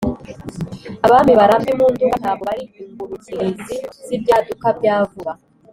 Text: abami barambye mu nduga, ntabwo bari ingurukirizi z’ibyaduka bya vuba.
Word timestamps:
abami 1.05 1.33
barambye 1.39 1.71
mu 1.79 1.85
nduga, 1.91 2.15
ntabwo 2.21 2.43
bari 2.49 2.63
ingurukirizi 2.81 3.75
z’ibyaduka 4.05 4.67
bya 4.79 4.95
vuba. 5.09 5.33